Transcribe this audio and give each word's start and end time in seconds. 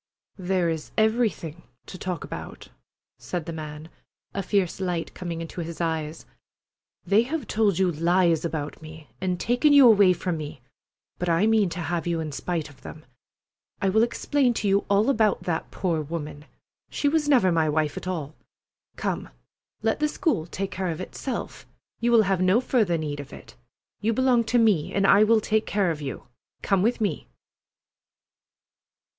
"There 0.39 0.67
is 0.67 0.89
everything 0.97 1.61
to 1.85 1.95
talk 1.95 2.23
about," 2.23 2.69
said 3.19 3.45
the 3.45 3.53
man, 3.53 3.87
a 4.33 4.41
fierce 4.41 4.79
light 4.81 5.13
coming 5.13 5.41
into 5.41 5.61
his 5.61 5.79
eyes. 5.79 6.25
"They 7.05 7.21
have 7.21 7.45
told 7.45 7.77
you 7.77 7.91
lies 7.91 8.43
about 8.43 8.81
me, 8.81 9.11
and 9.21 9.39
taken 9.39 9.73
you 9.73 9.85
away 9.87 10.13
from 10.13 10.37
me, 10.37 10.61
but 11.19 11.29
I 11.29 11.45
mean 11.45 11.69
to 11.69 11.81
have 11.81 12.07
you 12.07 12.19
in 12.19 12.31
spite 12.31 12.67
of 12.67 12.81
them. 12.81 13.05
I 13.79 13.89
will 13.89 14.01
explain 14.01 14.55
to 14.55 14.67
you 14.67 14.87
all 14.89 15.07
about 15.07 15.43
that 15.43 15.69
poor 15.69 16.01
woman. 16.01 16.45
She 16.89 17.07
was 17.07 17.29
never 17.29 17.51
my 17.51 17.69
wife 17.69 17.95
at 17.95 18.07
all. 18.07 18.33
Come, 18.95 19.29
let 19.83 19.99
the 19.99 20.07
school 20.07 20.47
take 20.47 20.71
care 20.71 20.89
of 20.89 20.99
itself. 20.99 21.67
You 21.99 22.11
will 22.11 22.23
have 22.23 22.41
no 22.41 22.59
further 22.59 22.97
need 22.97 23.19
of 23.19 23.31
it. 23.31 23.55
You 23.99 24.13
belong 24.13 24.45
to 24.45 24.57
me, 24.57 24.95
and 24.95 25.05
I 25.05 25.23
will 25.23 25.41
take 25.41 25.67
care 25.67 25.91
of 25.91 26.01
you. 26.01 26.23
Come 26.63 26.81
with 26.81 26.99
me!" 27.01 27.27